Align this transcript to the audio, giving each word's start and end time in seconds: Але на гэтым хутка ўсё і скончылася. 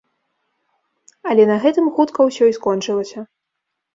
Але 1.33 1.43
на 1.51 1.57
гэтым 1.65 1.85
хутка 1.97 2.19
ўсё 2.29 2.43
і 2.53 2.57
скончылася. 2.59 3.19